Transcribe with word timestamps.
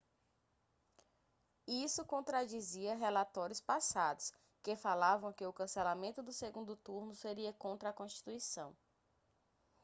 isso 1.67 2.03
contradizia 2.03 2.95
relatórios 2.95 3.61
passados 3.61 4.33
que 4.63 4.75
falavam 4.75 5.31
que 5.31 5.45
o 5.45 5.53
cancelamento 5.53 6.23
do 6.23 6.33
segundo 6.33 6.75
turno 6.75 7.13
seria 7.13 7.53
contra 7.53 7.89
a 7.89 7.93
constituição 7.93 8.75